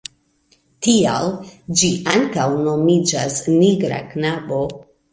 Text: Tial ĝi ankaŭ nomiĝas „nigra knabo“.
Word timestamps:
Tial 0.87 1.29
ĝi 1.83 1.91
ankaŭ 2.15 2.49
nomiĝas 2.65 3.39
„nigra 3.63 4.05
knabo“. 4.13 4.65